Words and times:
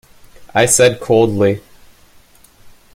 I 0.55 0.65
said 0.65 0.99
coldly. 0.99 1.61